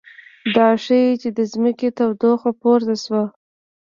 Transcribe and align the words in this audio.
دا 0.55 0.67
ښيي 0.83 1.11
چې 1.21 1.29
د 1.37 1.39
ځمکې 1.51 1.89
تودوخه 1.97 2.51
پورته 2.61 2.95
شوه 3.03 3.23